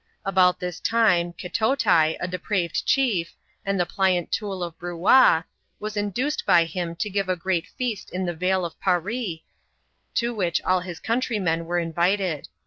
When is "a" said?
2.19-2.27, 7.29-7.35